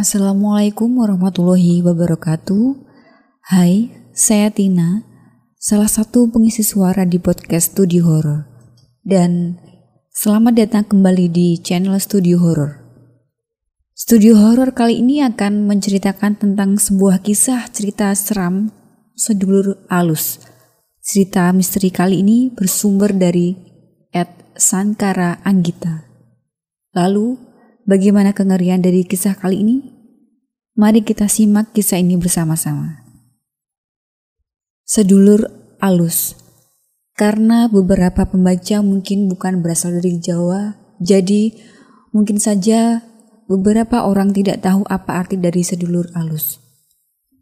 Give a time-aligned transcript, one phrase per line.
[0.00, 2.72] Assalamualaikum warahmatullahi wabarakatuh.
[3.52, 5.04] Hai, saya Tina,
[5.60, 8.48] salah satu pengisi suara di podcast Studio Horror.
[9.04, 9.60] Dan
[10.08, 12.80] selamat datang kembali di channel Studio Horror.
[13.92, 18.72] Studio Horror kali ini akan menceritakan tentang sebuah kisah cerita seram
[19.12, 20.40] sedulur alus.
[21.04, 23.52] Cerita misteri kali ini bersumber dari
[24.16, 26.08] Ed Sankara Anggita.
[26.96, 27.49] Lalu,
[27.90, 29.82] Bagaimana kengerian dari kisah kali ini?
[30.78, 33.02] Mari kita simak kisah ini bersama-sama.
[34.86, 35.50] Sedulur
[35.82, 36.38] alus.
[37.18, 41.50] Karena beberapa pembaca mungkin bukan berasal dari Jawa, jadi
[42.14, 43.02] mungkin saja
[43.50, 46.62] beberapa orang tidak tahu apa arti dari sedulur alus.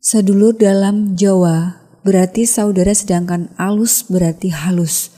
[0.01, 1.77] Sedulur dalam Jawa
[2.09, 5.13] berarti saudara sedangkan alus berarti halus.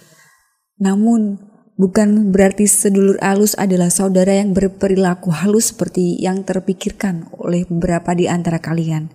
[0.83, 1.39] Namun
[1.81, 8.29] Bukan berarti sedulur alus adalah saudara yang berperilaku halus seperti yang terpikirkan oleh beberapa di
[8.29, 9.09] antara kalian.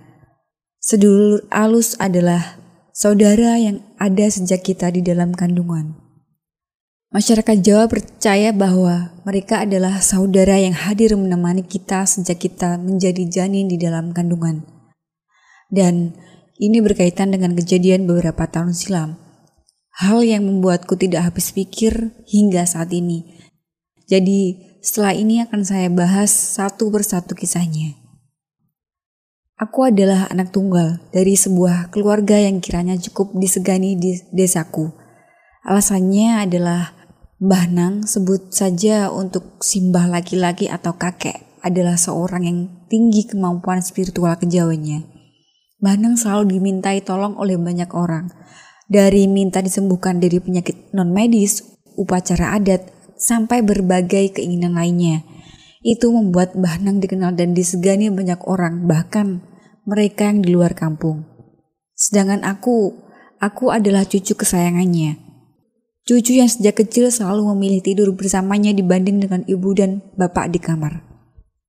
[0.81, 2.57] Sedulur alus adalah
[2.89, 5.93] saudara yang ada sejak kita di dalam kandungan.
[7.13, 13.69] Masyarakat Jawa percaya bahwa mereka adalah saudara yang hadir menemani kita sejak kita menjadi janin
[13.69, 14.65] di dalam kandungan.
[15.69, 16.17] Dan
[16.57, 19.21] ini berkaitan dengan kejadian beberapa tahun silam
[19.95, 23.23] Hal yang membuatku tidak habis pikir hingga saat ini.
[24.11, 27.95] Jadi, setelah ini akan saya bahas satu persatu kisahnya.
[29.55, 34.91] Aku adalah anak tunggal dari sebuah keluarga yang kiranya cukup disegani di desaku.
[35.63, 36.91] Alasannya adalah
[37.39, 42.59] Mbah Nang sebut saja untuk simbah laki-laki atau kakek adalah seorang yang
[42.91, 45.07] tinggi kemampuan spiritual kejawanya.
[45.79, 48.27] Mbah Nang selalu dimintai tolong oleh banyak orang
[48.85, 51.65] dari minta disembuhkan dari penyakit non medis,
[51.97, 52.85] upacara adat,
[53.17, 55.25] sampai berbagai keinginan lainnya.
[55.85, 59.45] Itu membuat Mbah Nang dikenal dan disegani banyak orang, bahkan
[59.85, 61.25] mereka yang di luar kampung.
[61.93, 62.93] Sedangkan aku,
[63.37, 65.21] aku adalah cucu kesayangannya.
[66.05, 71.01] Cucu yang sejak kecil selalu memilih tidur bersamanya dibanding dengan ibu dan bapak di kamar.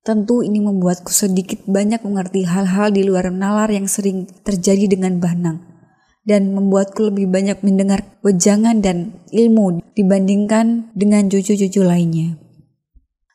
[0.05, 5.76] Tentu ini membuatku sedikit banyak mengerti hal-hal di luar nalar yang sering terjadi dengan Bahnang
[6.27, 12.35] dan membuatku lebih banyak mendengar wejangan dan ilmu dibandingkan dengan cucu-cucu lainnya.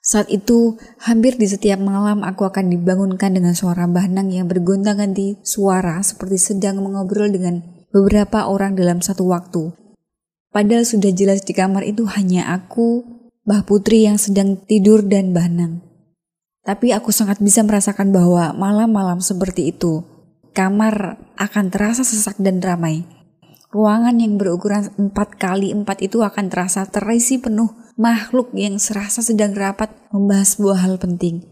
[0.02, 6.04] Saat itu, hampir di setiap malam aku akan dibangunkan dengan suara bahnang yang bergonta-ganti suara
[6.04, 7.64] seperti sedang mengobrol dengan
[7.96, 9.72] beberapa orang dalam satu waktu.
[10.52, 13.08] Padahal sudah jelas di kamar itu hanya aku,
[13.48, 15.80] Mbah Putri yang sedang tidur dan bahnang.
[16.62, 20.11] Tapi aku sangat bisa merasakan bahwa malam-malam seperti itu,
[20.52, 23.08] kamar akan terasa sesak dan ramai.
[23.72, 29.56] Ruangan yang berukuran 4 kali 4 itu akan terasa terisi penuh makhluk yang serasa sedang
[29.56, 31.48] rapat membahas sebuah hal penting.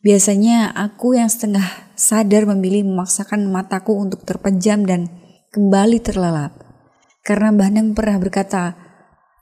[0.00, 5.12] Biasanya aku yang setengah sadar memilih memaksakan mataku untuk terpejam dan
[5.52, 6.56] kembali terlelap.
[7.20, 8.64] Karena Mbah pernah berkata,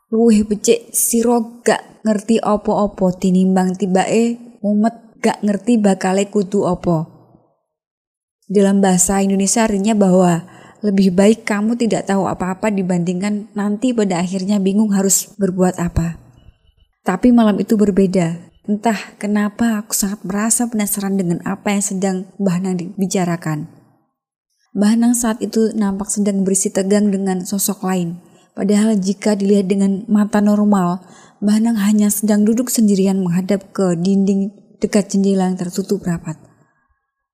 [0.08, 7.17] Luwih becik siro gak ngerti opo-opo tinimbang tibae mumet gak ngerti bakale kudu opo.
[8.48, 10.48] Dalam bahasa Indonesia artinya bahwa
[10.80, 16.16] lebih baik kamu tidak tahu apa-apa dibandingkan nanti pada akhirnya bingung harus berbuat apa.
[17.04, 18.48] Tapi malam itu berbeda.
[18.64, 23.68] Entah kenapa aku sangat merasa penasaran dengan apa yang sedang Mbah Nang dibicarakan.
[24.72, 28.20] Mbah Nang saat itu nampak sedang berisi tegang dengan sosok lain.
[28.56, 31.04] Padahal jika dilihat dengan mata normal,
[31.44, 36.47] Mbah Nang hanya sedang duduk sendirian menghadap ke dinding dekat jendela yang tertutup rapat.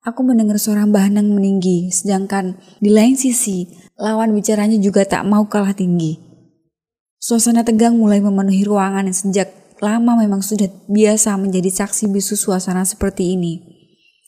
[0.04, 5.48] Aku mendengar suara Mbah Nang meninggi, sedangkan di lain sisi, lawan bicaranya juga tak mau
[5.48, 6.20] kalah tinggi.
[7.16, 9.48] Suasana tegang mulai memenuhi ruangan yang sejak
[9.81, 13.64] lama memang sudah biasa menjadi saksi bisu suasana seperti ini.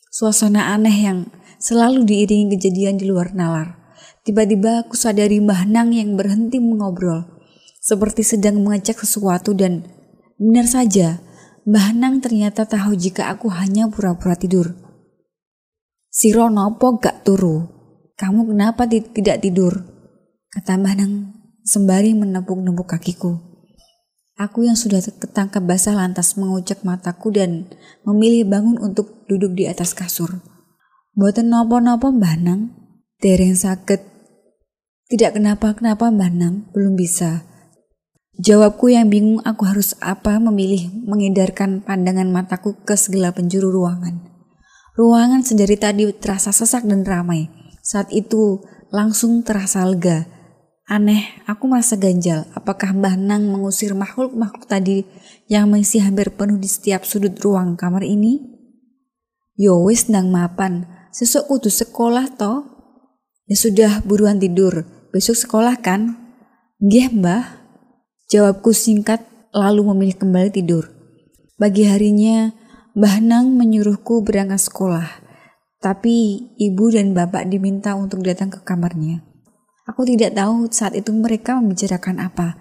[0.08, 1.18] Suasana aneh yang
[1.60, 3.76] selalu diiringi kejadian di luar nalar.
[4.24, 7.20] Tiba-tiba aku sadari Mbah Nang yang berhenti mengobrol,
[7.84, 9.84] seperti sedang mengecek sesuatu dan
[10.40, 11.20] benar saja,
[11.68, 14.85] Mbah Nang ternyata tahu jika aku hanya pura-pura tidur.
[16.16, 17.68] Siro nopo gak turu?
[18.16, 19.84] Kamu kenapa tidak tidur?
[20.48, 23.36] Kata Nang sembari menepuk-nepuk kakiku.
[24.40, 27.68] Aku yang sudah ketangkap basah lantas mengucek mataku dan
[28.08, 30.40] memilih bangun untuk duduk di atas kasur.
[31.12, 32.72] Buatan nopo-nopo Mbah Nang,
[33.20, 34.00] dereng sakit.
[35.12, 37.44] Tidak kenapa-kenapa Mbah Nang, belum bisa.
[38.40, 44.35] Jawabku yang bingung aku harus apa memilih mengedarkan pandangan mataku ke segala penjuru ruangan.
[44.96, 47.52] Ruangan sendiri tadi terasa sesak dan ramai.
[47.84, 50.24] Saat itu langsung terasa lega.
[50.88, 52.48] Aneh, aku merasa ganjal.
[52.56, 55.04] Apakah Mbah Nang mengusir makhluk-makhluk tadi
[55.52, 58.40] yang mengisi hampir penuh di setiap sudut ruang kamar ini?
[59.52, 62.64] Yo wis nang mapan, sesuk kudu sekolah toh.
[63.44, 66.16] Ya sudah buruan tidur, besok sekolah kan?
[66.80, 67.44] Nggih mbah.
[68.32, 70.88] Jawabku singkat lalu memilih kembali tidur.
[71.56, 72.52] Pagi harinya,
[72.96, 75.20] Mbah Nang menyuruhku berangkat sekolah.
[75.84, 79.20] Tapi ibu dan bapak diminta untuk datang ke kamarnya.
[79.84, 82.56] Aku tidak tahu saat itu mereka membicarakan apa.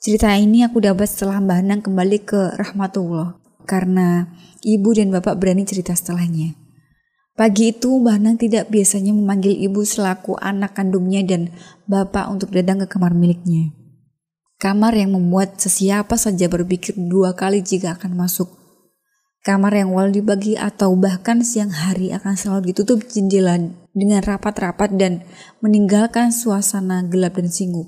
[0.00, 3.36] Cerita ini aku dapat setelah Mbah Nang kembali ke Rahmatullah
[3.68, 4.24] karena
[4.64, 6.56] ibu dan bapak berani cerita setelahnya.
[7.36, 11.52] Pagi itu Mbah Nang tidak biasanya memanggil ibu selaku anak kandungnya dan
[11.84, 13.68] bapak untuk datang ke kamar miliknya.
[14.56, 18.65] Kamar yang membuat sesiapa saja berpikir dua kali jika akan masuk.
[19.46, 23.54] Kamar yang wal dibagi atau bahkan siang hari akan selalu ditutup jendela
[23.94, 25.22] dengan rapat-rapat dan
[25.62, 27.86] meninggalkan suasana gelap dan singgup.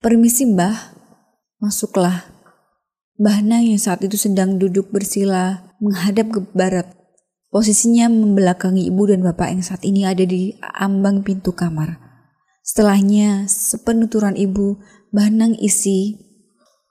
[0.00, 0.96] Permisi mbah,
[1.60, 2.24] masuklah.
[3.20, 6.88] Mbah Nang yang saat itu sedang duduk bersila menghadap ke barat.
[7.52, 12.00] Posisinya membelakangi ibu dan bapak yang saat ini ada di ambang pintu kamar.
[12.64, 14.80] Setelahnya, sepenuturan ibu,
[15.12, 16.29] Mbah Nang isi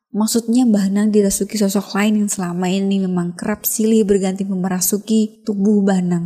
[0.10, 5.86] Maksudnya Mbah Nang dirasuki sosok lain yang selama ini memang kerap silih berganti memerasuki tubuh
[5.86, 6.26] Mbah Nang.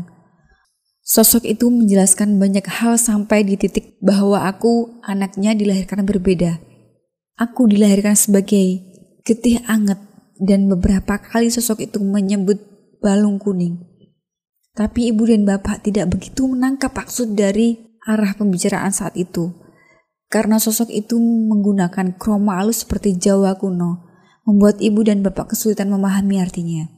[1.04, 6.64] Sosok itu menjelaskan banyak hal sampai di titik bahwa aku anaknya dilahirkan berbeda.
[7.36, 8.80] Aku dilahirkan sebagai
[9.28, 10.00] getih anget
[10.40, 12.64] dan beberapa kali sosok itu menyebut
[13.04, 13.84] balung kuning.
[14.72, 19.63] Tapi ibu dan bapak tidak begitu menangkap maksud dari arah pembicaraan saat itu.
[20.32, 24.04] Karena sosok itu menggunakan kroma halus seperti Jawa kuno,
[24.44, 26.90] membuat ibu dan bapak kesulitan memahami artinya.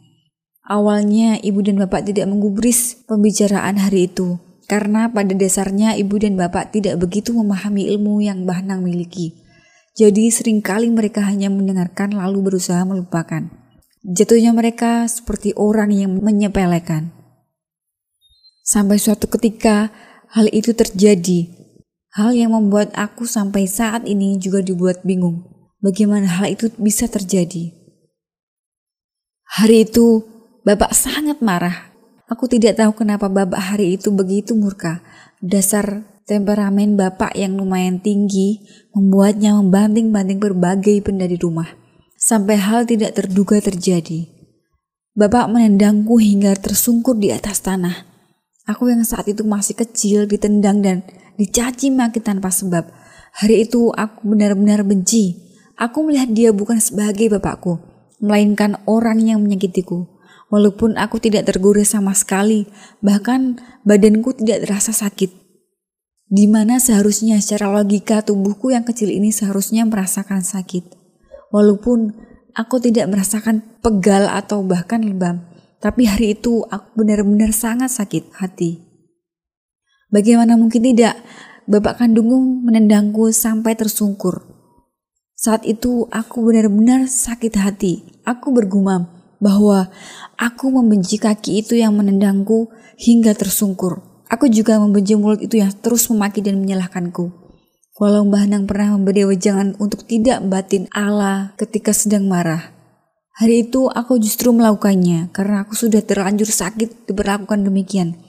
[0.66, 6.74] Awalnya ibu dan bapak tidak menggubris pembicaraan hari itu karena pada dasarnya ibu dan bapak
[6.74, 9.38] tidak begitu memahami ilmu yang Mbah Nang miliki.
[9.95, 13.48] Jadi sering kali mereka hanya mendengarkan lalu berusaha melupakan.
[14.04, 17.16] Jatuhnya mereka seperti orang yang menyepelekan.
[18.66, 19.94] Sampai suatu ketika
[20.33, 21.55] hal itu terjadi.
[22.16, 25.44] Hal yang membuat aku sampai saat ini juga dibuat bingung.
[25.84, 27.76] Bagaimana hal itu bisa terjadi?
[29.60, 30.24] Hari itu
[30.66, 31.94] Bapak sangat marah.
[32.26, 34.98] Aku tidak tahu kenapa bapak hari itu begitu murka.
[35.38, 41.70] Dasar temperamen bapak yang lumayan tinggi membuatnya membanting-banting berbagai benda di rumah.
[42.18, 44.26] Sampai hal tidak terduga terjadi.
[45.14, 48.10] Bapak menendangku hingga tersungkur di atas tanah.
[48.66, 52.88] Aku yang saat itu masih kecil ditendang dan dicaci maki tanpa sebab.
[53.36, 55.44] Hari itu aku benar-benar benci.
[55.76, 57.84] Aku melihat dia bukan sebagai bapakku,
[58.24, 60.08] melainkan orang yang menyakitiku.
[60.48, 62.64] Walaupun aku tidak tergores sama sekali,
[63.04, 65.36] bahkan badanku tidak terasa sakit.
[66.26, 70.96] Di mana seharusnya secara logika tubuhku yang kecil ini seharusnya merasakan sakit.
[71.52, 72.16] Walaupun
[72.56, 75.44] aku tidak merasakan pegal atau bahkan lebam,
[75.84, 78.85] tapi hari itu aku benar-benar sangat sakit hati.
[80.13, 81.18] Bagaimana mungkin tidak,
[81.66, 84.46] bapak kandungku menendangku sampai tersungkur.
[85.36, 88.22] Saat itu aku benar-benar sakit hati.
[88.25, 89.10] Aku bergumam,
[89.46, 89.92] bahwa
[90.40, 94.02] aku membenci kaki itu yang menendangku hingga tersungkur.
[94.25, 97.30] Aku juga membenci mulut itu yang terus memaki dan menyalahkanku.
[97.96, 102.74] Walau Mbah Nang pernah memberi wejangan untuk tidak batin Allah ketika sedang marah.
[103.36, 108.19] Hari itu aku justru melakukannya karena aku sudah terlanjur sakit diperlakukan demikian.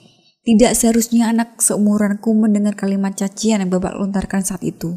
[0.47, 4.95] Tidak seharusnya anak seumuranku mendengar kalimat cacian yang bapak lontarkan saat itu.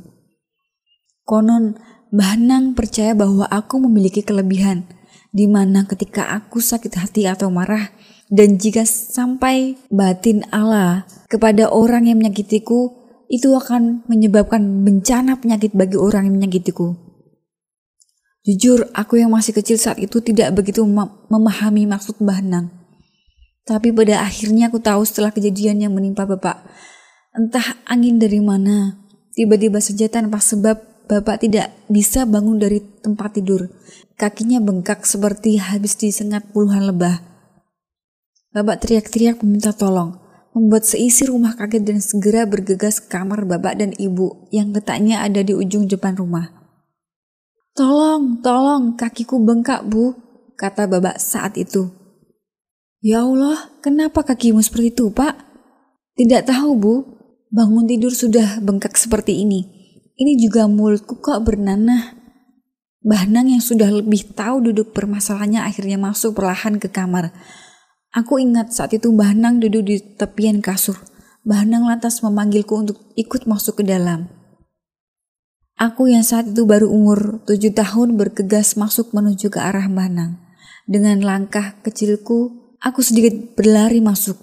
[1.26, 1.74] Konon,
[2.14, 4.86] Mbah Nang percaya bahwa aku memiliki kelebihan–
[5.30, 7.94] di mana ketika aku sakit hati atau marah,
[8.30, 12.98] dan jika sampai batin Allah kepada orang yang menyakitiku,
[13.30, 16.98] itu akan menyebabkan bencana penyakit bagi orang yang menyakitiku.
[18.42, 20.82] Jujur, aku yang masih kecil saat itu tidak begitu
[21.30, 22.66] memahami maksud Mbah Nang.
[23.68, 26.64] Tapi pada akhirnya aku tahu setelah kejadian yang menimpa Bapak,
[27.36, 28.98] entah angin dari mana,
[29.36, 33.66] tiba-tiba saja tanpa sebab Bapak tidak bisa bangun dari tempat tidur
[34.20, 37.24] Kakinya bengkak seperti habis disengat puluhan lebah.
[38.52, 40.20] Bapak teriak-teriak meminta tolong,
[40.52, 45.40] membuat seisi rumah kaget dan segera bergegas ke kamar bapak dan ibu yang letaknya ada
[45.40, 46.52] di ujung depan rumah.
[47.72, 50.12] Tolong, tolong, kakiku bengkak bu,
[50.60, 51.88] kata bapak saat itu.
[53.00, 55.32] Ya Allah, kenapa kakimu seperti itu pak?
[56.20, 56.94] Tidak tahu bu,
[57.48, 59.64] bangun tidur sudah bengkak seperti ini.
[60.20, 62.12] Ini juga mulutku kok bernanah.
[63.00, 67.32] Mbah Nang yang sudah lebih tahu duduk permasalahannya akhirnya masuk perlahan ke kamar.
[68.12, 71.00] Aku ingat saat itu Mbah Nang duduk di tepian kasur.
[71.48, 74.28] Mbah Nang lantas memanggilku untuk ikut masuk ke dalam.
[75.80, 80.32] Aku yang saat itu baru umur tujuh tahun bergegas masuk menuju ke arah Mbah Nang.
[80.84, 84.40] Dengan langkah kecilku, Aku sedikit berlari masuk.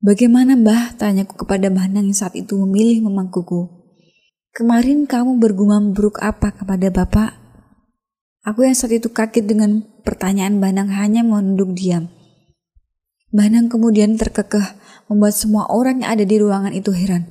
[0.00, 0.96] Bagaimana mbah?
[0.96, 3.68] Tanyaku kepada Mbah Nang yang saat itu memilih memangkuku.
[4.56, 7.36] Kemarin kamu bergumam buruk apa kepada bapak?
[8.48, 12.08] Aku yang saat itu kaget dengan pertanyaan Mbah Nang hanya menunduk diam.
[13.36, 14.80] Mbah Nang kemudian terkekeh
[15.12, 17.28] membuat semua orang yang ada di ruangan itu heran.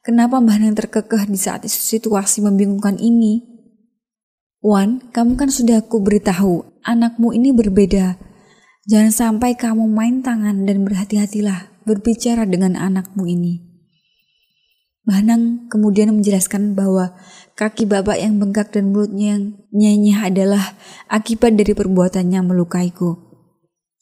[0.00, 3.44] Kenapa Mbah Nang terkekeh di saat situasi membingungkan ini?
[4.64, 8.32] Wan, kamu kan sudah aku beritahu, anakmu ini berbeda.
[8.84, 13.64] Jangan sampai kamu main tangan dan berhati-hatilah berbicara dengan anakmu ini.
[15.04, 17.16] Bahnang kemudian menjelaskan bahwa
[17.56, 20.76] kaki bapak yang bengkak dan mulutnya yang nyenyeh adalah
[21.08, 23.24] akibat dari perbuatannya melukaiku.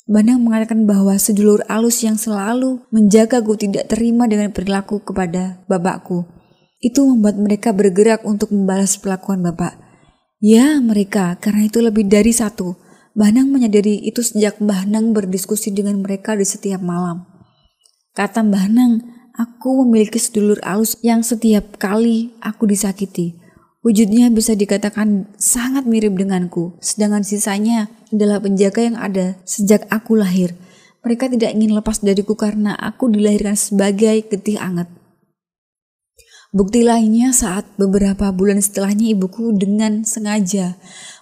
[0.07, 6.27] Bahnang mengatakan bahwa sedulur alus yang selalu menjagaku tidak terima dengan perilaku kepada bapakku.
[6.83, 9.79] Itu membuat mereka bergerak untuk membalas pelakuan bapak.
[10.43, 12.75] Ya, mereka, karena itu lebih dari satu.
[13.13, 17.29] Bahnang menyadari itu sejak Bahnang berdiskusi dengan mereka di setiap malam.
[18.17, 19.05] Kata Bahnang,
[19.37, 23.37] aku memiliki sedulur alus yang setiap kali aku disakiti.
[23.85, 30.57] Wujudnya bisa dikatakan sangat mirip denganku, sedangkan sisanya adalah penjaga yang ada sejak aku lahir.
[31.05, 34.89] Mereka tidak ingin lepas dariku karena aku dilahirkan sebagai getih anget.
[36.53, 40.77] Bukti lainnya saat beberapa bulan setelahnya ibuku dengan sengaja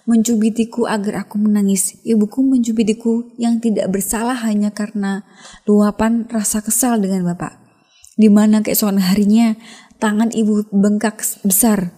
[0.05, 1.99] mencubitiku agar aku menangis.
[2.05, 5.25] Ibuku mencubitiku yang tidak bersalah hanya karena
[5.65, 7.57] luapan rasa kesal dengan bapak.
[8.17, 9.57] Di mana keesokan harinya
[10.01, 11.93] tangan ibu bengkak besar.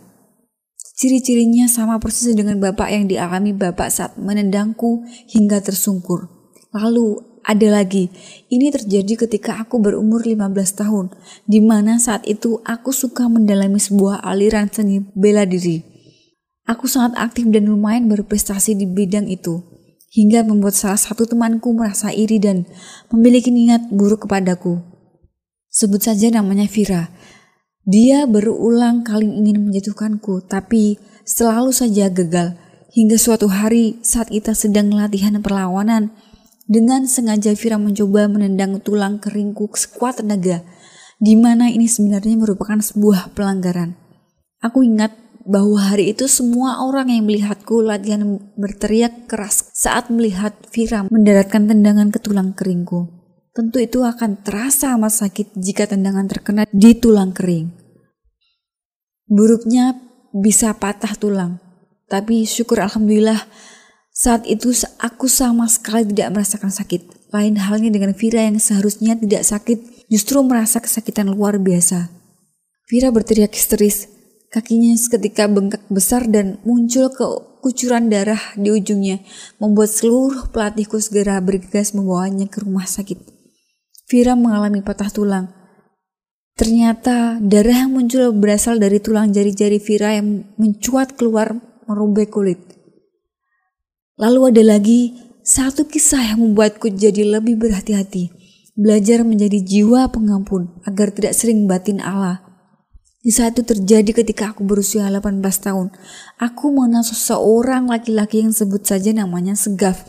[0.93, 6.29] Ciri-cirinya sama persis dengan bapak yang dialami bapak saat menendangku hingga tersungkur.
[6.71, 8.07] Lalu ada lagi.
[8.47, 10.47] Ini terjadi ketika aku berumur 15
[10.79, 11.05] tahun,
[11.43, 15.92] di mana saat itu aku suka mendalami sebuah aliran seni bela diri.
[16.63, 19.59] Aku sangat aktif dan lumayan berprestasi di bidang itu,
[20.15, 22.63] hingga membuat salah satu temanku merasa iri dan
[23.11, 24.79] memiliki niat buruk kepadaku.
[25.67, 27.11] Sebut saja namanya Vira.
[27.83, 30.95] Dia berulang kali ingin menjatuhkanku, tapi
[31.27, 32.55] selalu saja gagal.
[32.93, 36.13] Hingga suatu hari saat kita sedang latihan perlawanan,
[36.63, 40.63] dengan sengaja Vira mencoba menendang tulang keringku sekuat tenaga,
[41.19, 43.99] di mana ini sebenarnya merupakan sebuah pelanggaran.
[44.63, 51.03] Aku ingat bahwa hari itu semua orang yang melihatku latihan berteriak keras saat melihat Vira
[51.11, 53.11] mendaratkan tendangan ke tulang keringku.
[53.53, 57.69] Tentu itu akan terasa amat sakit jika tendangan terkena di tulang kering.
[59.29, 59.93] Buruknya
[60.33, 61.61] bisa patah tulang,
[62.09, 63.45] tapi syukur alhamdulillah
[64.13, 64.69] saat itu
[65.01, 67.33] aku sama sekali tidak merasakan sakit.
[67.33, 72.13] Lain halnya dengan Vira yang seharusnya tidak sakit, justru merasa kesakitan luar biasa.
[72.85, 74.12] Vira berteriak histeris,
[74.53, 77.25] kakinya seketika bengkak besar dan muncul ke
[77.65, 79.25] kucuran darah di ujungnya,
[79.57, 83.17] membuat seluruh pelatihku segera bergegas membawanya ke rumah sakit.
[84.05, 85.49] Vira mengalami patah tulang.
[86.53, 91.57] Ternyata darah yang muncul berasal dari tulang jari-jari Vira yang mencuat keluar
[91.89, 92.61] merubek kulit.
[94.21, 98.29] Lalu ada lagi satu kisah yang membuatku jadi lebih berhati-hati.
[98.77, 102.52] Belajar menjadi jiwa pengampun agar tidak sering batin Allah.
[103.23, 105.95] Di saat itu terjadi ketika aku berusia 18 tahun.
[106.43, 110.03] Aku mengenal seseorang laki-laki yang sebut saja namanya Segaf.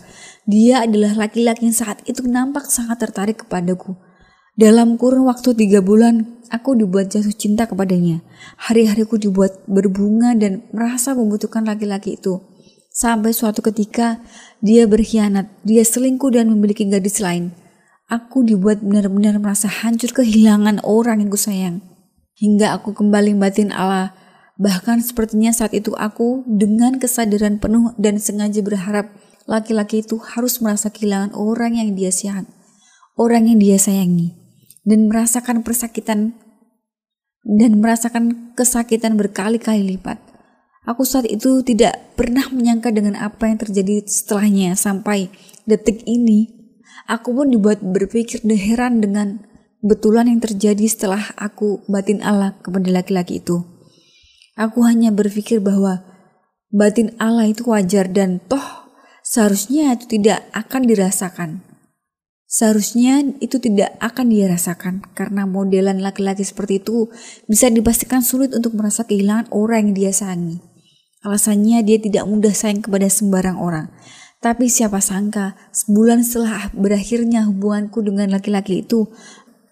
[0.50, 3.94] Dia adalah laki-laki yang saat itu nampak sangat tertarik kepadaku.
[4.58, 8.18] Dalam kurun waktu tiga bulan, aku dibuat jatuh cinta kepadanya.
[8.58, 12.42] Hari-hariku dibuat berbunga dan merasa membutuhkan laki-laki itu.
[12.90, 14.26] Sampai suatu ketika
[14.58, 17.54] dia berkhianat, dia selingkuh dan memiliki gadis lain.
[18.10, 21.93] Aku dibuat benar-benar merasa hancur kehilangan orang yang kusayang.
[22.34, 24.10] Hingga aku kembali batin Allah.
[24.58, 29.10] Bahkan sepertinya saat itu aku dengan kesadaran penuh dan sengaja berharap
[29.50, 32.46] laki-laki itu harus merasa kehilangan orang yang dia sayang,
[33.18, 34.34] orang yang dia sayangi,
[34.86, 36.38] dan merasakan persakitan
[37.44, 40.16] dan merasakan kesakitan berkali-kali lipat.
[40.84, 45.32] Aku saat itu tidak pernah menyangka dengan apa yang terjadi setelahnya sampai
[45.64, 46.52] detik ini.
[47.08, 49.28] Aku pun dibuat berpikir dan heran dengan
[49.84, 53.60] betulan yang terjadi setelah aku batin Allah kepada laki-laki itu.
[54.56, 56.00] Aku hanya berpikir bahwa
[56.72, 58.64] batin Allah itu wajar dan toh
[59.20, 61.50] seharusnya itu tidak akan dirasakan.
[62.48, 67.10] Seharusnya itu tidak akan dirasakan karena modelan laki-laki seperti itu
[67.50, 70.62] bisa dipastikan sulit untuk merasa kehilangan orang yang dia sayangi.
[71.26, 73.90] Alasannya dia tidak mudah sayang kepada sembarang orang.
[74.44, 79.08] Tapi siapa sangka, sebulan setelah berakhirnya hubunganku dengan laki-laki itu,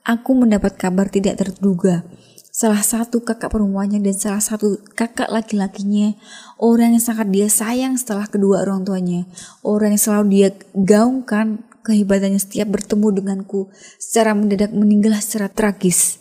[0.03, 2.07] aku mendapat kabar tidak terduga.
[2.53, 6.13] Salah satu kakak perempuannya dan salah satu kakak laki-lakinya,
[6.61, 9.25] orang yang sangat dia sayang setelah kedua orang tuanya,
[9.65, 16.21] orang yang selalu dia gaungkan kehebatannya setiap bertemu denganku secara mendadak meninggal secara tragis.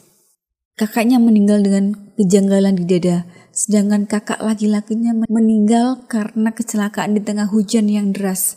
[0.79, 7.91] Kakaknya meninggal dengan kejanggalan di dada, sedangkan kakak laki-lakinya meninggal karena kecelakaan di tengah hujan
[7.91, 8.55] yang deras,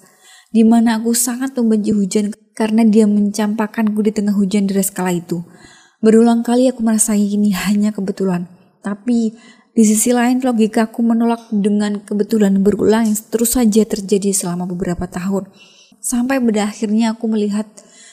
[0.54, 5.42] di mana aku sangat membenci hujan karena dia mencampakkanku di tengah hujan deras kala itu.
[6.00, 8.46] Berulang kali aku merasa ini hanya kebetulan,
[8.80, 9.34] tapi
[9.74, 15.50] di sisi lain logikaku menolak dengan kebetulan berulang yang terus saja terjadi selama beberapa tahun.
[15.98, 17.66] Sampai pada akhirnya aku melihat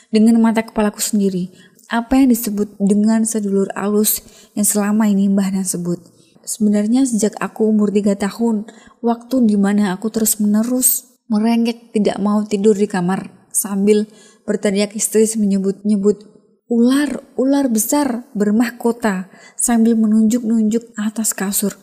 [0.10, 1.54] dengan mata kepalaku sendiri
[1.92, 4.24] apa yang disebut dengan sedulur alus
[4.56, 6.00] yang selama ini Mbah Nan sebut.
[6.42, 8.66] Sebenarnya sejak aku umur 3 tahun,
[9.04, 14.08] waktu di mana aku terus menerus merengek tidak mau tidur di kamar sambil
[14.52, 16.32] berteriak histeris menyebut-nyebut
[16.72, 19.28] Ular, ular besar bermahkota
[19.60, 21.76] sambil menunjuk-nunjuk atas kasur.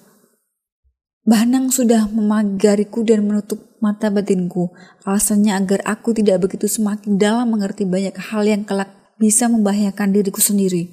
[1.28, 4.72] Bahnang sudah memagariku dan menutup mata batinku.
[5.04, 8.88] Alasannya agar aku tidak begitu semakin dalam mengerti banyak hal yang kelak
[9.20, 10.88] bisa membahayakan diriku sendiri.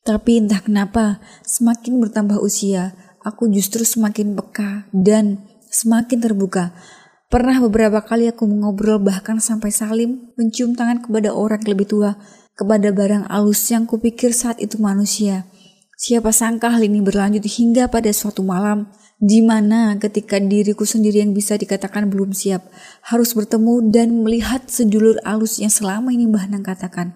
[0.00, 6.72] Tapi entah kenapa, semakin bertambah usia, aku justru semakin peka dan semakin terbuka.
[7.30, 12.18] Pernah beberapa kali aku mengobrol bahkan sampai salim mencium tangan kepada orang lebih tua
[12.58, 15.46] kepada barang alus yang kupikir saat itu manusia.
[15.94, 18.90] Siapa sangka hal ini berlanjut hingga pada suatu malam
[19.22, 22.66] di mana ketika diriku sendiri yang bisa dikatakan belum siap
[23.06, 27.14] harus bertemu dan melihat sedulur alus yang selama ini Mbah Nang katakan.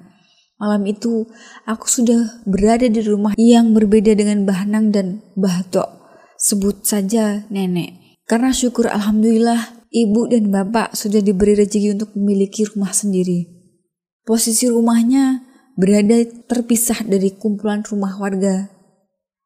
[0.63, 1.27] Malam itu
[1.67, 5.91] aku sudah berada di rumah yang berbeda dengan Mbah Nang dan Mbah Tok.
[6.39, 8.23] Sebut saja nenek.
[8.31, 13.47] Karena syukur alhamdulillah ibu dan bapak sudah diberi rezeki untuk memiliki rumah sendiri.
[14.27, 15.47] Posisi rumahnya
[15.79, 18.75] berada terpisah dari kumpulan rumah warga.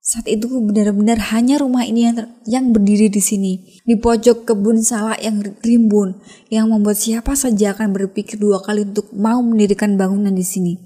[0.00, 2.16] Saat itu benar-benar hanya rumah ini yang,
[2.48, 6.16] yang berdiri di sini, di pojok kebun salak yang rimbun,
[6.48, 10.80] yang membuat siapa saja akan berpikir dua kali untuk mau mendirikan bangunan di sini.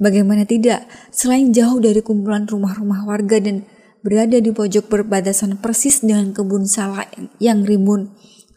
[0.00, 3.68] Bagaimana tidak, selain jauh dari kumpulan rumah-rumah warga dan
[4.00, 8.08] berada di pojok perbatasan persis dengan kebun salak yang, yang rimbun,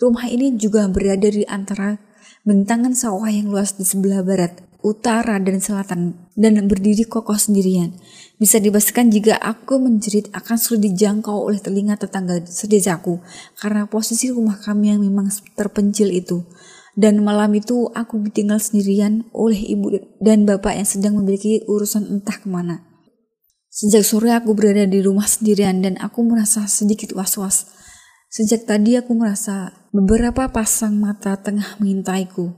[0.02, 2.00] rumah ini juga berada di antara
[2.46, 7.98] bentangan sawah yang luas di sebelah barat utara dan selatan dan berdiri kokoh sendirian.
[8.38, 13.18] Bisa dipastikan jika aku menjerit akan sulit dijangkau oleh telinga tetangga sedesaku
[13.58, 16.46] karena posisi rumah kami yang memang terpencil itu.
[16.96, 22.40] Dan malam itu aku ditinggal sendirian oleh ibu dan bapak yang sedang memiliki urusan entah
[22.40, 22.88] ke mana.
[23.68, 27.68] Sejak sore aku berada di rumah sendirian dan aku merasa sedikit was-was.
[28.28, 32.52] Sejak tadi aku merasa beberapa pasang mata tengah mengintaiku.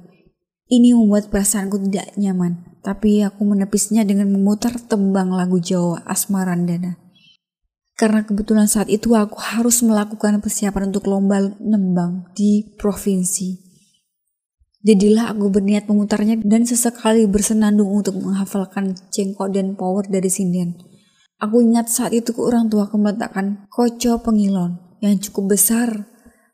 [0.67, 6.99] Ini membuat perasaanku tidak nyaman, tapi aku menepisnya dengan memutar tembang lagu Jawa Asmarandana.
[7.97, 13.67] Karena kebetulan saat itu aku harus melakukan persiapan untuk lomba nembang di provinsi.
[14.85, 20.77] Jadilah aku berniat memutarnya dan sesekali bersenandung untuk menghafalkan cengkok dan power dari sinden.
[21.37, 26.07] Aku ingat saat itu orang tua meletakkan koco pengilon yang cukup besar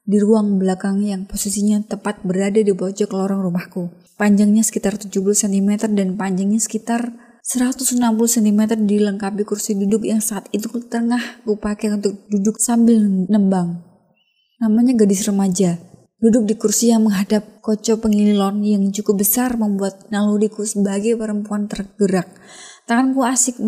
[0.03, 5.69] di ruang belakang yang posisinya tepat berada di pojok lorong rumahku panjangnya sekitar 70 cm
[5.93, 7.11] dan panjangnya sekitar
[7.43, 13.83] 160 cm dilengkapi kursi duduk yang saat itu tengah kupakai untuk duduk sambil nembang.
[14.63, 15.75] Namanya gadis remaja.
[16.23, 22.31] Duduk di kursi yang menghadap koco pengilon yang cukup besar membuat naluriku sebagai perempuan tergerak.
[22.87, 23.59] Tanganku asik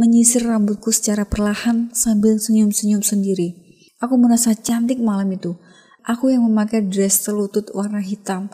[0.00, 3.59] menyisir rambutku secara perlahan sambil senyum-senyum sendiri.
[4.00, 5.60] Aku merasa cantik malam itu.
[6.08, 8.48] Aku yang memakai dress selutut warna hitam,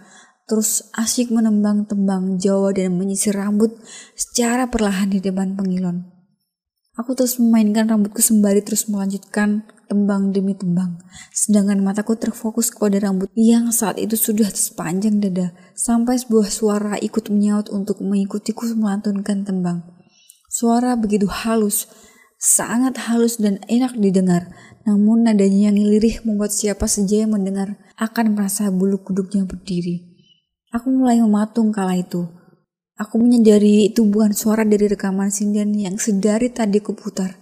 [0.51, 3.75] terus asyik menembang tembang Jawa dan menyisir rambut
[4.19, 6.17] secara perlahan di depan pengilon.
[6.97, 10.99] Aku terus memainkan rambutku sembari terus melanjutkan tembang demi tembang.
[11.29, 15.55] Sedangkan mataku terfokus kepada rambut yang saat itu sudah sepanjang dada.
[15.77, 19.85] Sampai sebuah suara ikut menyaut untuk mengikutiku melantunkan tembang.
[20.49, 21.85] Suara begitu halus,
[22.41, 24.49] sangat halus dan enak didengar.
[24.87, 30.07] Namun nadanya yang lirih membuat siapa saja yang mendengar akan merasa bulu kuduknya berdiri.
[30.71, 32.23] Aku mulai mematung kala itu.
[32.97, 37.35] Aku menyadari itu bukan suara dari rekaman sinden yang sedari tadi kuputar.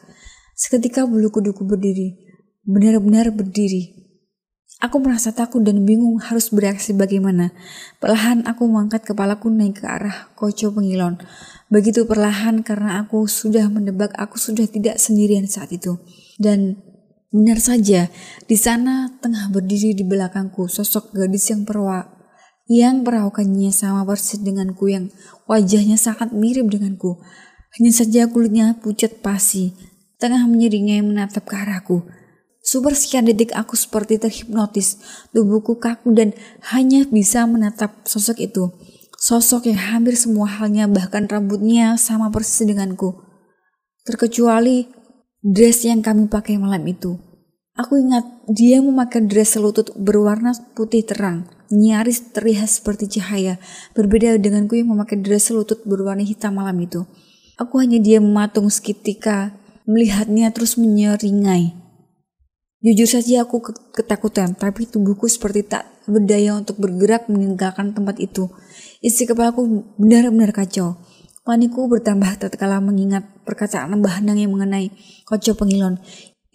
[0.56, 2.16] Seketika bulu kuduku berdiri,
[2.64, 4.04] benar-benar berdiri.
[4.82, 7.54] Aku merasa takut dan bingung harus bereaksi bagaimana.
[8.02, 11.20] Perlahan aku mengangkat kepalaku naik ke arah koco pengilon.
[11.70, 16.02] Begitu perlahan karena aku sudah mendebak aku sudah tidak sendirian saat itu.
[16.36, 16.82] Dan
[17.34, 18.06] benar saja,
[18.46, 22.14] di sana tengah berdiri di belakangku sosok gadis yang perwa
[22.64, 25.12] yang perawakannya sama persis denganku yang
[25.44, 27.20] wajahnya sangat mirip denganku.
[27.76, 29.74] Hanya saja kulitnya pucat pasi,
[30.16, 32.06] tengah menyeringai menatap ke arahku.
[32.64, 34.96] Super sekian detik aku seperti terhipnotis,
[35.36, 36.32] tubuhku kaku dan
[36.72, 38.72] hanya bisa menatap sosok itu.
[39.20, 43.20] Sosok yang hampir semua halnya bahkan rambutnya sama persis denganku.
[44.08, 44.88] Terkecuali
[45.44, 47.20] dress yang kami pakai malam itu.
[47.76, 53.60] Aku ingat dia memakai dress selutut berwarna putih terang, nyaris terlihat seperti cahaya,
[53.92, 57.04] berbeda denganku yang memakai dress selutut berwarna hitam malam itu.
[57.60, 59.52] Aku hanya diam mematung seketika,
[59.84, 61.76] melihatnya terus menyeringai.
[62.80, 63.60] Jujur saja aku
[63.92, 68.48] ketakutan, tapi tubuhku seperti tak berdaya untuk bergerak meninggalkan tempat itu.
[69.00, 71.00] Isi kepalaku benar-benar kacau.
[71.44, 74.88] Panikku bertambah tatkala mengingat perkataan Mbah Nang yang mengenai
[75.28, 76.00] kocok pengilon.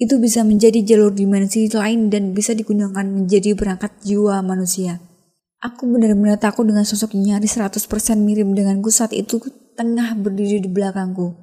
[0.02, 4.98] Itu bisa menjadi jalur dimensi lain dan bisa digunakan menjadi berangkat jiwa manusia.
[5.62, 7.86] Aku benar-benar takut dengan sosok nyaris 100%
[8.18, 9.38] mirip denganku saat itu
[9.78, 11.38] tengah berdiri di belakangku.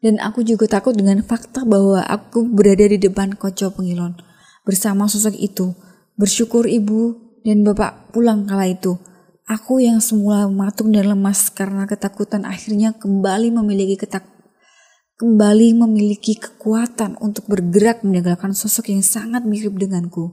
[0.00, 4.16] Dan aku juga takut dengan fakta bahwa aku berada di depan Koco Pengilon
[4.64, 5.76] bersama sosok itu.
[6.16, 8.96] Bersyukur ibu dan bapak pulang kala itu.
[9.48, 14.38] Aku yang semula matung dan lemas karena ketakutan akhirnya kembali memiliki ketak
[15.18, 20.30] kembali memiliki kekuatan untuk bergerak meninggalkan sosok yang sangat mirip denganku.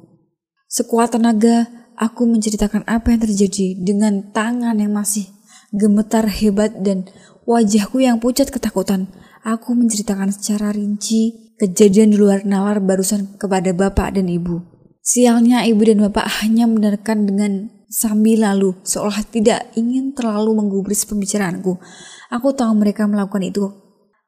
[0.69, 1.65] Sekuat tenaga,
[1.97, 5.25] aku menceritakan apa yang terjadi dengan tangan yang masih
[5.73, 7.09] gemetar hebat dan
[7.49, 9.09] wajahku yang pucat ketakutan.
[9.41, 14.61] Aku menceritakan secara rinci kejadian di luar nalar barusan kepada bapak dan ibu.
[15.01, 17.51] Sialnya ibu dan bapak hanya mendengarkan dengan
[17.95, 21.79] sambil lalu, seolah tidak ingin terlalu menggubris pembicaraanku.
[22.27, 23.71] Aku tahu mereka melakukan itu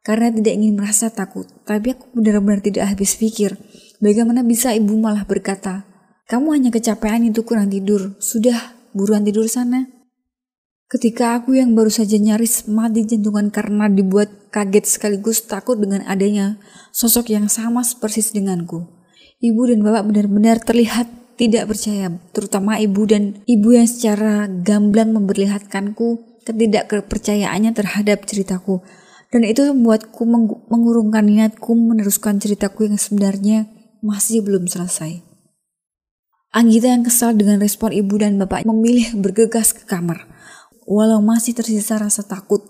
[0.08, 3.60] karena tidak ingin merasa takut, tapi aku benar-benar tidak habis pikir.
[4.00, 5.84] Bagaimana bisa ibu malah berkata,
[6.32, 8.56] kamu hanya kecapean itu kurang tidur, sudah
[8.96, 9.84] buruan tidur sana.
[10.88, 16.56] Ketika aku yang baru saja nyaris mati jantungan karena dibuat kaget sekaligus takut dengan adanya
[16.96, 18.88] sosok yang sama persis denganku.
[19.44, 26.42] Ibu dan bapak benar-benar terlihat tidak percaya, terutama ibu dan ibu yang secara gamblang memperlihatkanku
[26.44, 28.82] ketidakpercayaannya terhadap ceritaku.
[29.30, 30.24] Dan itu membuatku
[30.72, 33.70] mengurungkan niatku meneruskan ceritaku yang sebenarnya
[34.02, 35.22] masih belum selesai.
[36.56, 40.26] Anggita yang kesal dengan respon ibu dan bapak memilih bergegas ke kamar.
[40.88, 42.64] Walau masih tersisa rasa takut,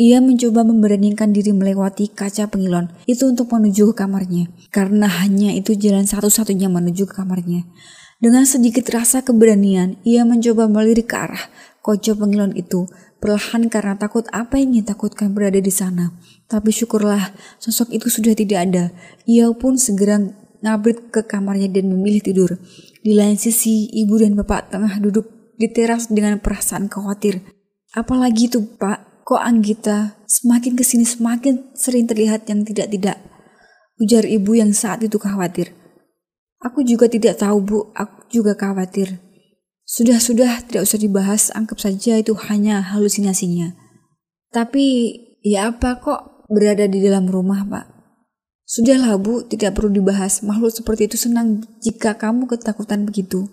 [0.00, 5.76] ia mencoba memberanikan diri melewati kaca pengilon itu untuk menuju ke kamarnya, karena hanya itu
[5.76, 7.68] jalan satu-satunya menuju ke kamarnya.
[8.16, 11.44] Dengan sedikit rasa keberanian, ia mencoba melirik ke arah
[11.84, 12.88] kaca pengilon itu,
[13.20, 16.16] perlahan karena takut apa yang ia takutkan berada di sana.
[16.48, 18.84] Tapi syukurlah, sosok itu sudah tidak ada.
[19.28, 20.20] Ia pun segera
[20.64, 22.50] ngabrit ke kamarnya dan memilih tidur.
[23.00, 27.40] Di lain sisi, ibu dan bapak tengah duduk di teras dengan perasaan khawatir.
[27.96, 33.14] Apalagi itu pak, kok Anggita semakin ke sini semakin sering terlihat yang tidak-tidak.
[34.02, 35.70] Ujar ibu yang saat itu khawatir.
[36.58, 39.22] Aku juga tidak tahu bu, aku juga khawatir.
[39.86, 43.78] Sudah-sudah tidak usah dibahas, anggap saja itu hanya halusinasinya.
[44.50, 45.14] Tapi
[45.46, 47.86] ya apa kok berada di dalam rumah pak?
[48.66, 50.42] Sudahlah bu, tidak perlu dibahas.
[50.42, 53.46] Makhluk seperti itu senang jika kamu ketakutan begitu.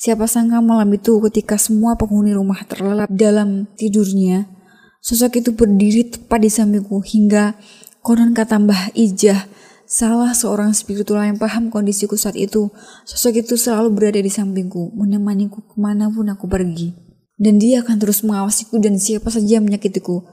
[0.00, 4.57] Siapa sangka malam itu ketika semua penghuni rumah terlelap dalam tidurnya,
[5.02, 7.58] sosok itu berdiri tepat di sampingku hingga
[8.04, 9.48] konon kata Mbah Ijah,
[9.88, 12.70] salah seorang spiritual yang paham kondisiku saat itu,
[13.08, 16.94] sosok itu selalu berada di sampingku, menemaniku ke mana pun aku pergi.
[17.38, 20.26] Dan dia akan terus mengawasiku dan siapa saja yang menyakitiku.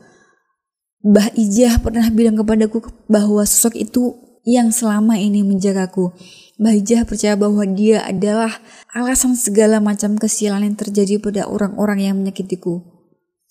[1.06, 6.14] Mbah Ijah pernah bilang kepadaku bahwa sosok itu yang selama ini menjagaku
[6.56, 8.64] Bahijah percaya bahwa dia adalah
[8.96, 12.80] alasan segala macam kesialan yang terjadi pada orang-orang yang menyakitiku.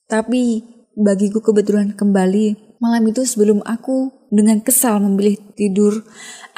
[0.08, 0.64] Tapi
[0.94, 6.02] bagiku kebetulan kembali malam itu sebelum aku dengan kesal memilih tidur,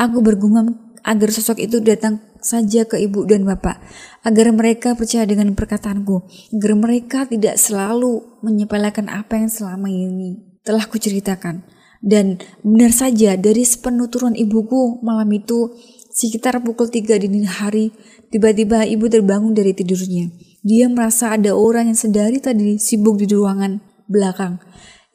[0.01, 3.79] aku bergumam agar sosok itu datang saja ke ibu dan bapak,
[4.23, 10.87] agar mereka percaya dengan perkataanku, agar mereka tidak selalu menyepelekan apa yang selama ini telah
[10.87, 11.63] kuceritakan.
[12.03, 15.75] Dan benar saja dari sepenuturan ibuku malam itu
[16.17, 17.93] Sekitar pukul 3 dini hari,
[18.33, 20.33] tiba-tiba ibu terbangun dari tidurnya.
[20.65, 23.77] Dia merasa ada orang yang sedari tadi sibuk di ruangan
[24.11, 24.63] belakang.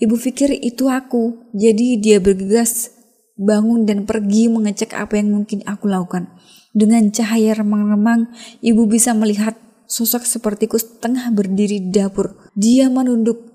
[0.01, 2.89] Ibu pikir itu aku, jadi dia bergegas
[3.37, 6.29] bangun dan pergi mengecek apa yang mungkin aku lakukan.
[6.71, 8.31] Dengan cahaya remang-remang,
[8.63, 9.57] ibu bisa melihat
[9.91, 12.49] sosok sepertiku tengah berdiri di dapur.
[12.55, 13.51] Dia menunduk.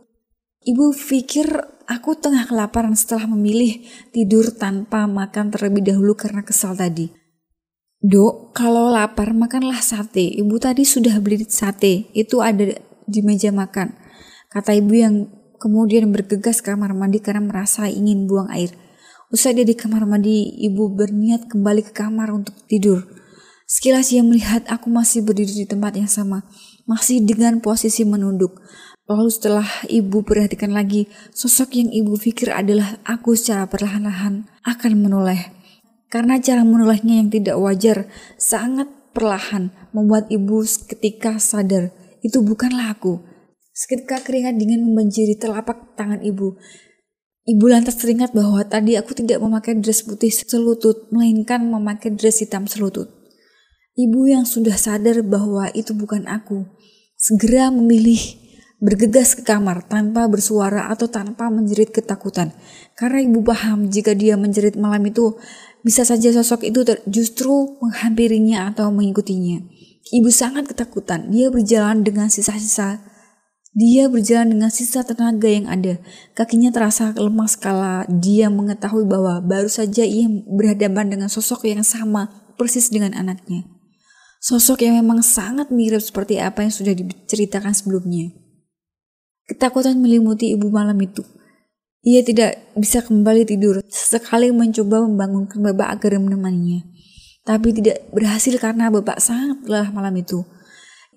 [0.66, 1.48] Ibu pikir
[1.88, 7.08] aku tengah kelaparan setelah memilih tidur tanpa makan terlebih dahulu karena kesal tadi.
[8.04, 10.36] Dok, kalau lapar makanlah sate.
[10.36, 12.76] Ibu tadi sudah beli sate, itu ada
[13.08, 14.05] di meja makan.
[14.50, 15.26] Kata ibu yang
[15.58, 18.70] kemudian bergegas ke kamar mandi karena merasa ingin buang air.
[19.34, 23.02] Usai dia di kamar mandi, ibu berniat kembali ke kamar untuk tidur.
[23.66, 26.46] Sekilas ia melihat aku masih berdiri di tempat yang sama,
[26.86, 28.62] masih dengan posisi menunduk.
[29.10, 35.50] Lalu setelah ibu perhatikan lagi, sosok yang ibu pikir adalah aku secara perlahan-lahan akan menoleh.
[36.06, 38.06] Karena cara menolehnya yang tidak wajar,
[38.38, 41.90] sangat perlahan membuat ibu ketika sadar
[42.22, 43.22] itu bukanlah aku.
[43.76, 46.56] Seketika keringat dingin membanjiri telapak tangan ibu.
[47.44, 52.64] Ibu lantas teringat bahwa tadi aku tidak memakai dress putih selutut, melainkan memakai dress hitam
[52.64, 53.12] selutut.
[54.00, 56.64] Ibu yang sudah sadar bahwa itu bukan aku,
[57.20, 58.16] segera memilih
[58.80, 62.56] bergegas ke kamar tanpa bersuara atau tanpa menjerit ketakutan.
[62.96, 65.36] Karena ibu paham jika dia menjerit malam itu,
[65.84, 69.60] bisa saja sosok itu justru menghampirinya atau mengikutinya.
[70.16, 71.28] Ibu sangat ketakutan.
[71.28, 73.15] Dia berjalan dengan sisa-sisa
[73.76, 76.00] dia berjalan dengan sisa tenaga yang ada.
[76.32, 82.32] Kakinya terasa lemas kala dia mengetahui bahwa baru saja ia berhadapan dengan sosok yang sama
[82.56, 83.68] persis dengan anaknya.
[84.40, 88.32] Sosok yang memang sangat mirip seperti apa yang sudah diceritakan sebelumnya.
[89.44, 91.20] Ketakutan melimuti ibu malam itu.
[92.00, 93.84] Ia tidak bisa kembali tidur.
[93.92, 96.80] Sesekali mencoba membangunkan bapak agar menemaninya.
[97.44, 100.48] Tapi tidak berhasil karena bapak sangat lelah malam itu.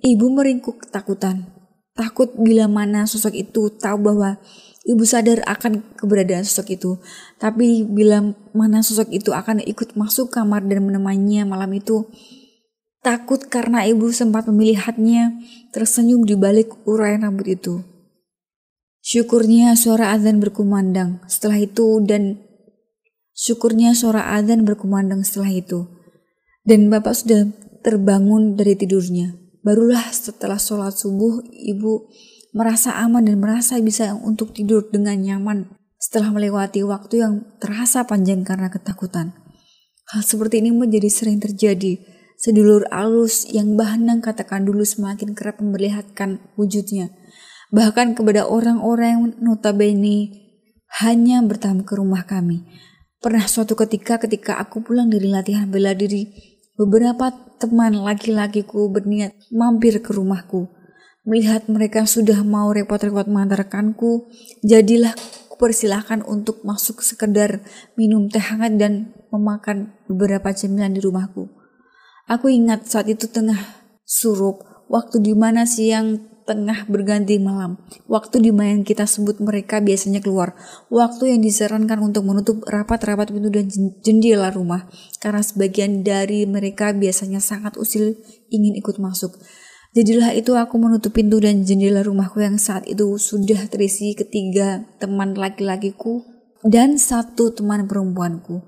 [0.04, 1.59] Ibu meringkuk ketakutan.
[2.00, 4.40] Takut bila mana sosok itu tahu bahwa
[4.88, 6.96] ibu sadar akan keberadaan sosok itu.
[7.36, 8.24] Tapi bila
[8.56, 12.08] mana sosok itu akan ikut masuk kamar dan menemaninya malam itu,
[13.04, 15.44] takut karena ibu sempat melihatnya
[15.76, 17.84] tersenyum di balik uraian rambut itu.
[19.04, 22.40] Syukurnya suara azan berkumandang setelah itu dan
[23.36, 25.84] syukurnya suara azan berkumandang setelah itu.
[26.64, 27.52] Dan bapak sudah
[27.84, 29.49] terbangun dari tidurnya.
[29.60, 32.08] Barulah setelah sholat subuh, ibu
[32.56, 35.70] merasa aman dan merasa bisa untuk tidur dengan nyaman
[36.00, 39.36] setelah melewati waktu yang terasa panjang karena ketakutan.
[40.10, 42.00] Hal seperti ini menjadi sering terjadi.
[42.40, 47.12] Sedulur alus yang Bahanang katakan dulu semakin kerap memperlihatkan wujudnya.
[47.70, 50.34] Bahkan kepada orang-orang yang notabene
[51.04, 52.66] hanya bertamu ke rumah kami.
[53.20, 56.49] Pernah suatu ketika ketika aku pulang dari latihan bela diri,
[56.80, 60.72] Beberapa teman laki-lakiku berniat mampir ke rumahku.
[61.28, 64.32] Melihat mereka sudah mau repot-repot mengantarkanku,
[64.64, 65.12] jadilah
[65.52, 67.60] kupersilahkan untuk masuk sekedar
[68.00, 71.52] minum teh hangat dan memakan beberapa cemilan di rumahku.
[72.32, 73.60] Aku ingat saat itu tengah
[74.08, 77.78] surup, waktu di mana siang tengah berganti malam.
[78.10, 80.58] Waktu di mana kita sebut mereka biasanya keluar.
[80.90, 83.70] Waktu yang disarankan untuk menutup rapat-rapat pintu dan
[84.02, 84.90] jendela rumah.
[85.22, 88.18] Karena sebagian dari mereka biasanya sangat usil
[88.50, 89.38] ingin ikut masuk.
[89.94, 95.38] Jadilah itu aku menutup pintu dan jendela rumahku yang saat itu sudah terisi ketiga teman
[95.38, 96.26] laki-lakiku
[96.66, 98.66] dan satu teman perempuanku.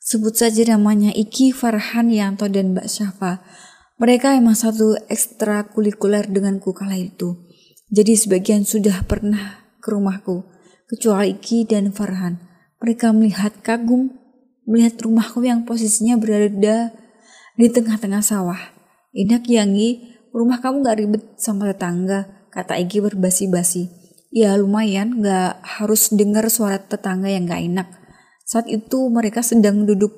[0.00, 3.44] Sebut saja namanya Iki, Farhan, Yanto, dan Mbak Syafa.
[4.00, 7.36] Mereka emang satu ekstrakurikuler denganku kala itu.
[7.92, 10.40] Jadi sebagian sudah pernah ke rumahku,
[10.88, 12.40] kecuali Iki dan Farhan.
[12.80, 14.08] Mereka melihat kagum,
[14.64, 16.96] melihat rumahku yang posisinya berada
[17.60, 18.72] di tengah-tengah sawah.
[19.12, 23.92] Enak Yangi, rumah kamu gak ribet sama tetangga, kata Iki berbasi-basi.
[24.32, 27.88] Ya lumayan, gak harus dengar suara tetangga yang gak enak.
[28.48, 30.16] Saat itu mereka sedang duduk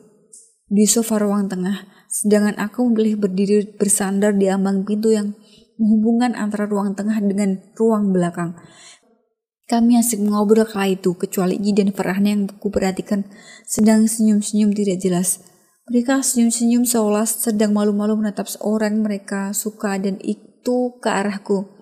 [0.70, 5.32] di sofa ruang tengah sedangkan aku memilih berdiri bersandar di ambang pintu yang
[5.80, 8.52] menghubungkan antara ruang tengah dengan ruang belakang.
[9.64, 13.24] Kami asik mengobrol kala itu, kecuali Gi dan Farhan yang ku perhatikan
[13.64, 15.40] sedang senyum-senyum tidak jelas.
[15.88, 21.72] Mereka senyum-senyum seolah sedang malu-malu menatap seorang mereka suka dan itu ke arahku.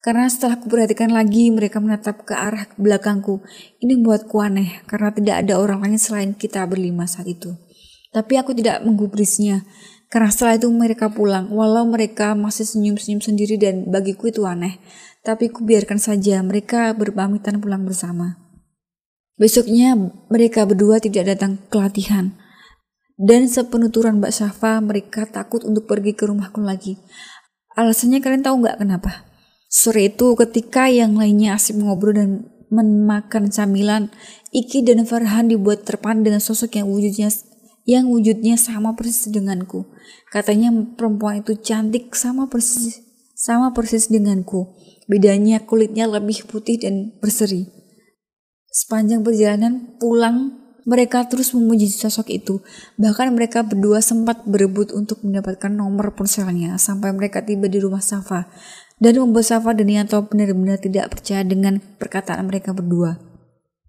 [0.00, 3.44] Karena setelah perhatikan lagi mereka menatap ke arah belakangku.
[3.78, 7.52] Ini membuatku aneh karena tidak ada orang lain selain kita berlima saat itu.
[8.10, 9.62] Tapi aku tidak menggubrisnya,
[10.10, 14.82] karena setelah itu mereka pulang, walau mereka masih senyum-senyum sendiri dan bagiku itu aneh.
[15.22, 18.34] Tapi ku biarkan saja mereka berpamitan pulang bersama.
[19.38, 19.94] Besoknya
[20.26, 22.34] mereka berdua tidak datang ke latihan.
[23.14, 26.98] Dan sepenuturan Mbak Safa mereka takut untuk pergi ke rumahku lagi.
[27.78, 29.30] Alasannya kalian tahu nggak kenapa?
[29.70, 34.10] Sore itu ketika yang lainnya asik ngobrol dan memakan camilan,
[34.50, 37.30] Iki dan Farhan dibuat terpan dengan sosok yang wujudnya
[37.90, 39.90] yang wujudnya sama persis denganku.
[40.30, 44.68] Katanya perempuan itu cantik sama persis sama persis denganku.
[45.08, 47.72] Bedanya kulitnya lebih putih dan berseri.
[48.68, 52.60] Sepanjang perjalanan pulang, mereka terus memuji sosok itu.
[53.00, 58.46] Bahkan mereka berdua sempat berebut untuk mendapatkan nomor ponselnya sampai mereka tiba di rumah Safa.
[59.00, 63.29] Dan membuat Safa dan Yanto benar-benar tidak percaya dengan perkataan mereka berdua.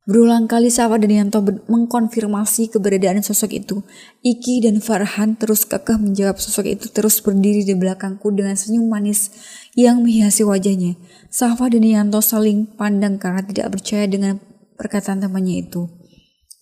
[0.02, 3.86] Berulang kali Safa dan Yanto mengkonfirmasi keberadaan sosok itu.
[4.26, 9.30] Iki dan Farhan terus kekeh menjawab sosok itu terus berdiri di belakangku dengan senyum manis
[9.78, 10.98] yang menghiasi wajahnya.
[11.30, 14.42] Safa dan Yanto saling pandang karena tidak percaya dengan
[14.74, 15.86] perkataan temannya itu.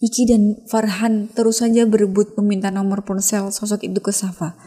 [0.04, 4.60] Iki dan Farhan terus saja berebut meminta nomor ponsel sosok itu ke Safa.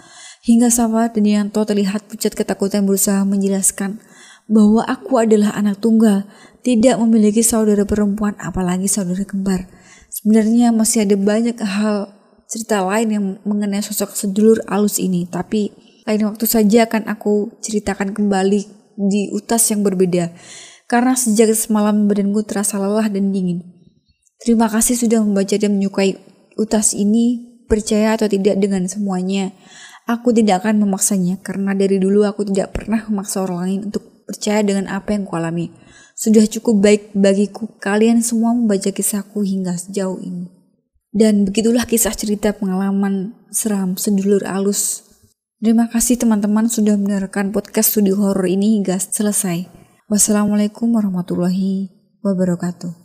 [0.49, 4.01] Hingga Safa dan Yanto terlihat pucat ketakutan berusaha menjelaskan
[4.53, 6.29] bahwa aku adalah anak tunggal,
[6.61, 9.65] tidak memiliki saudara perempuan apalagi saudara kembar.
[10.13, 12.13] Sebenarnya masih ada banyak hal
[12.53, 15.73] cerita lain yang mengenai sosok sedulur alus ini, tapi
[16.05, 18.61] lain waktu saja akan aku ceritakan kembali
[19.01, 20.37] di utas yang berbeda.
[20.85, 23.65] Karena sejak semalam badanku terasa lelah dan dingin.
[24.45, 26.21] Terima kasih sudah membaca dan menyukai
[26.61, 29.57] utas ini, percaya atau tidak dengan semuanya.
[30.05, 34.63] Aku tidak akan memaksanya karena dari dulu aku tidak pernah memaksa orang lain untuk percaya
[34.63, 35.71] dengan apa yang kualami.
[36.17, 40.49] Sudah cukup baik bagiku kalian semua membaca kisahku hingga sejauh ini.
[41.13, 45.05] Dan begitulah kisah cerita pengalaman seram sedulur alus.
[45.61, 49.69] Terima kasih teman-teman sudah mendengarkan podcast studio horror ini hingga selesai.
[50.09, 51.93] Wassalamualaikum warahmatullahi
[52.25, 53.02] wabarakatuh.